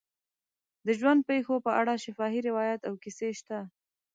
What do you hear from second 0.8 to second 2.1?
د ژوند پېښو په اړه